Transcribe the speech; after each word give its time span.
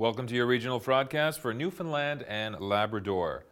Welcome 0.00 0.26
to 0.28 0.34
your 0.34 0.46
regional 0.46 0.78
broadcast 0.78 1.40
for 1.40 1.52
Newfoundland 1.52 2.22
and 2.22 2.58
Labrador. 2.58 3.44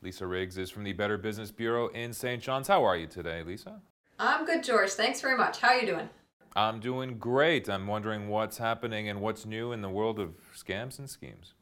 Lisa 0.00 0.26
Riggs 0.26 0.56
is 0.56 0.70
from 0.70 0.84
the 0.84 0.94
Better 0.94 1.18
Business 1.18 1.50
Bureau 1.50 1.88
in 1.88 2.14
St. 2.14 2.42
John's. 2.42 2.68
How 2.68 2.82
are 2.82 2.96
you 2.96 3.06
today, 3.06 3.42
Lisa? 3.42 3.78
I'm 4.18 4.46
good, 4.46 4.64
George. 4.64 4.92
Thanks 4.92 5.20
very 5.20 5.36
much. 5.36 5.60
How 5.60 5.68
are 5.68 5.78
you 5.78 5.86
doing? 5.86 6.08
I'm 6.56 6.80
doing 6.80 7.18
great. 7.18 7.68
I'm 7.68 7.86
wondering 7.86 8.28
what's 8.30 8.56
happening 8.56 9.10
and 9.10 9.20
what's 9.20 9.44
new 9.44 9.72
in 9.72 9.82
the 9.82 9.90
world 9.90 10.18
of 10.18 10.30
scams 10.56 10.98
and 10.98 11.10
schemes. 11.10 11.52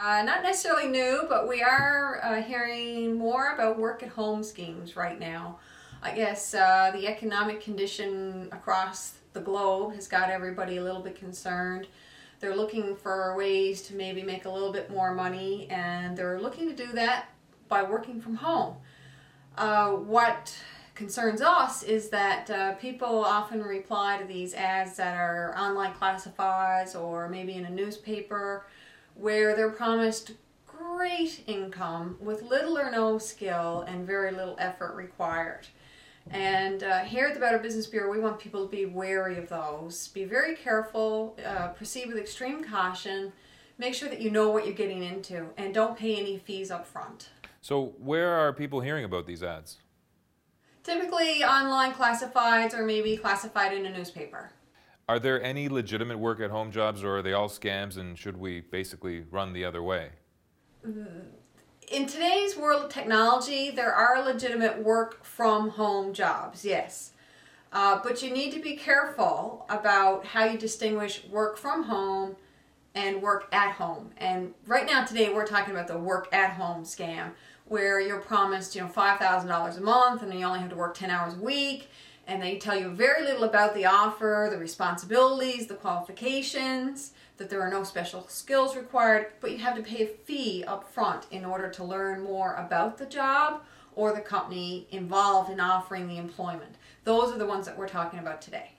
Uh, 0.00 0.22
not 0.22 0.44
necessarily 0.44 0.86
new, 0.86 1.24
but 1.28 1.48
we 1.48 1.60
are 1.60 2.20
uh, 2.22 2.40
hearing 2.42 3.18
more 3.18 3.54
about 3.54 3.76
work 3.76 4.04
at 4.04 4.10
home 4.10 4.44
schemes 4.44 4.94
right 4.94 5.18
now. 5.18 5.58
I 6.00 6.14
guess 6.14 6.54
uh, 6.54 6.92
the 6.94 7.08
economic 7.08 7.60
condition 7.60 8.50
across 8.52 9.14
the 9.32 9.40
globe 9.40 9.96
has 9.96 10.06
got 10.06 10.30
everybody 10.30 10.76
a 10.76 10.84
little 10.84 11.02
bit 11.02 11.16
concerned. 11.16 11.88
They're 12.40 12.56
looking 12.56 12.96
for 12.96 13.36
ways 13.36 13.82
to 13.82 13.94
maybe 13.94 14.22
make 14.22 14.46
a 14.46 14.50
little 14.50 14.72
bit 14.72 14.90
more 14.90 15.14
money, 15.14 15.68
and 15.70 16.16
they're 16.16 16.40
looking 16.40 16.68
to 16.68 16.74
do 16.74 16.92
that 16.92 17.28
by 17.68 17.82
working 17.82 18.20
from 18.20 18.36
home. 18.36 18.76
Uh, 19.56 19.90
what 19.90 20.56
concerns 20.94 21.40
us 21.42 21.82
is 21.82 22.08
that 22.10 22.50
uh, 22.50 22.74
people 22.74 23.24
often 23.24 23.62
reply 23.62 24.18
to 24.18 24.24
these 24.24 24.54
ads 24.54 24.96
that 24.96 25.16
are 25.16 25.54
online 25.56 25.92
classifieds 25.94 26.98
or 26.98 27.28
maybe 27.28 27.54
in 27.54 27.66
a 27.66 27.70
newspaper 27.70 28.66
where 29.14 29.54
they're 29.54 29.70
promised 29.70 30.32
great 30.66 31.42
income 31.46 32.16
with 32.20 32.42
little 32.42 32.78
or 32.78 32.90
no 32.90 33.18
skill 33.18 33.84
and 33.86 34.06
very 34.06 34.30
little 34.30 34.56
effort 34.58 34.94
required. 34.94 35.66
And 36.30 36.84
uh, 36.84 37.00
here 37.00 37.26
at 37.26 37.34
the 37.34 37.40
Better 37.40 37.58
Business 37.58 37.86
Bureau, 37.86 38.10
we 38.10 38.20
want 38.20 38.38
people 38.38 38.64
to 38.64 38.70
be 38.70 38.86
wary 38.86 39.36
of 39.36 39.48
those. 39.48 40.08
Be 40.08 40.24
very 40.24 40.54
careful, 40.54 41.36
uh, 41.44 41.68
proceed 41.68 42.06
with 42.06 42.18
extreme 42.18 42.62
caution, 42.62 43.32
make 43.78 43.94
sure 43.94 44.08
that 44.08 44.20
you 44.20 44.30
know 44.30 44.50
what 44.50 44.64
you're 44.64 44.74
getting 44.74 45.02
into, 45.02 45.48
and 45.56 45.74
don't 45.74 45.98
pay 45.98 46.16
any 46.16 46.38
fees 46.38 46.70
up 46.70 46.86
front. 46.86 47.30
So, 47.60 47.94
where 47.98 48.32
are 48.32 48.52
people 48.52 48.80
hearing 48.80 49.04
about 49.04 49.26
these 49.26 49.42
ads? 49.42 49.78
Typically, 50.84 51.44
online 51.44 51.92
classifieds 51.92 52.74
or 52.74 52.84
maybe 52.84 53.16
classified 53.16 53.72
in 53.72 53.84
a 53.84 53.90
newspaper. 53.90 54.52
Are 55.08 55.18
there 55.18 55.42
any 55.42 55.68
legitimate 55.68 56.18
work 56.18 56.40
at 56.40 56.50
home 56.50 56.70
jobs, 56.70 57.02
or 57.02 57.18
are 57.18 57.22
they 57.22 57.32
all 57.32 57.48
scams, 57.48 57.98
and 57.98 58.16
should 58.16 58.36
we 58.36 58.60
basically 58.60 59.24
run 59.30 59.52
the 59.52 59.64
other 59.64 59.82
way? 59.82 60.10
In 61.90 62.06
today's 62.06 62.56
world 62.56 62.84
of 62.84 62.90
technology, 62.90 63.70
there 63.70 63.92
are 63.92 64.22
legitimate 64.22 64.82
work 64.82 65.24
from 65.24 65.70
home 65.70 66.14
jobs, 66.14 66.64
yes. 66.64 67.10
Uh, 67.72 68.00
but 68.02 68.22
you 68.22 68.30
need 68.30 68.52
to 68.52 68.60
be 68.60 68.76
careful 68.76 69.66
about 69.68 70.24
how 70.24 70.44
you 70.44 70.56
distinguish 70.56 71.24
work 71.24 71.58
from 71.58 71.84
home 71.84 72.36
and 72.94 73.20
work 73.20 73.48
at 73.52 73.72
home. 73.72 74.10
And 74.16 74.54
right 74.66 74.86
now, 74.86 75.04
today, 75.04 75.32
we're 75.32 75.46
talking 75.46 75.74
about 75.74 75.88
the 75.88 75.98
work 75.98 76.28
at 76.32 76.52
home 76.52 76.84
scam, 76.84 77.32
where 77.66 78.00
you're 78.00 78.20
promised, 78.20 78.74
you 78.74 78.82
know, 78.82 78.88
$5,000 78.88 79.76
a 79.76 79.80
month 79.80 80.22
and 80.22 80.32
you 80.32 80.44
only 80.44 80.60
have 80.60 80.70
to 80.70 80.76
work 80.76 80.96
10 80.96 81.10
hours 81.10 81.34
a 81.34 81.40
week. 81.40 81.88
And 82.26 82.42
they 82.42 82.58
tell 82.58 82.78
you 82.78 82.90
very 82.90 83.24
little 83.24 83.44
about 83.44 83.74
the 83.74 83.86
offer, 83.86 84.48
the 84.50 84.58
responsibilities, 84.58 85.66
the 85.66 85.74
qualifications 85.74 87.12
that 87.38 87.50
there 87.50 87.62
are 87.62 87.70
no 87.70 87.82
special 87.82 88.28
skills 88.28 88.76
required, 88.76 89.32
but 89.40 89.50
you 89.50 89.58
have 89.58 89.74
to 89.76 89.82
pay 89.82 90.04
a 90.04 90.06
fee 90.06 90.62
up 90.66 90.92
front 90.92 91.26
in 91.30 91.44
order 91.44 91.68
to 91.70 91.82
learn 91.82 92.22
more 92.22 92.54
about 92.54 92.98
the 92.98 93.06
job 93.06 93.62
or 93.96 94.12
the 94.12 94.20
company 94.20 94.86
involved 94.90 95.50
in 95.50 95.58
offering 95.58 96.06
the 96.06 96.18
employment. 96.18 96.76
Those 97.04 97.32
are 97.32 97.38
the 97.38 97.46
ones 97.46 97.66
that 97.66 97.76
we're 97.76 97.88
talking 97.88 98.18
about 98.18 98.42
today. 98.42 98.72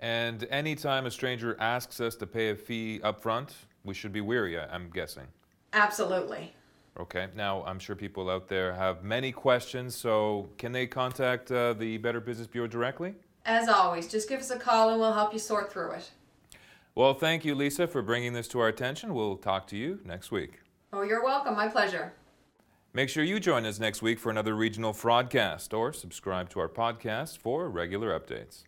And 0.00 0.46
anytime 0.50 1.06
a 1.06 1.10
stranger 1.10 1.56
asks 1.58 2.00
us 2.00 2.14
to 2.16 2.26
pay 2.26 2.50
a 2.50 2.54
fee 2.54 3.00
up 3.02 3.20
front, 3.20 3.54
we 3.84 3.94
should 3.94 4.12
be 4.12 4.20
weary, 4.20 4.58
I'm 4.58 4.90
guessing. 4.90 5.26
Absolutely. 5.72 6.54
Okay, 6.98 7.28
now 7.34 7.64
I'm 7.64 7.80
sure 7.80 7.96
people 7.96 8.30
out 8.30 8.46
there 8.46 8.72
have 8.72 9.02
many 9.02 9.32
questions, 9.32 9.96
so 9.96 10.48
can 10.58 10.70
they 10.70 10.86
contact 10.86 11.50
uh, 11.50 11.72
the 11.72 11.98
Better 11.98 12.20
Business 12.20 12.46
Bureau 12.46 12.68
directly? 12.68 13.14
As 13.44 13.68
always, 13.68 14.06
just 14.06 14.28
give 14.28 14.40
us 14.40 14.50
a 14.50 14.58
call 14.58 14.90
and 14.90 15.00
we'll 15.00 15.12
help 15.12 15.32
you 15.32 15.38
sort 15.40 15.72
through 15.72 15.92
it. 15.92 16.10
Well, 16.94 17.12
thank 17.12 17.44
you, 17.44 17.56
Lisa, 17.56 17.88
for 17.88 18.00
bringing 18.00 18.32
this 18.32 18.46
to 18.48 18.60
our 18.60 18.68
attention. 18.68 19.12
We'll 19.12 19.36
talk 19.36 19.66
to 19.68 19.76
you 19.76 19.98
next 20.04 20.30
week. 20.30 20.60
Oh, 20.92 21.02
you're 21.02 21.24
welcome. 21.24 21.56
My 21.56 21.66
pleasure. 21.66 22.12
Make 22.92 23.08
sure 23.08 23.24
you 23.24 23.40
join 23.40 23.66
us 23.66 23.80
next 23.80 24.00
week 24.00 24.20
for 24.20 24.30
another 24.30 24.54
regional 24.54 24.92
broadcast 24.92 25.74
or 25.74 25.92
subscribe 25.92 26.48
to 26.50 26.60
our 26.60 26.68
podcast 26.68 27.38
for 27.38 27.68
regular 27.68 28.16
updates. 28.16 28.62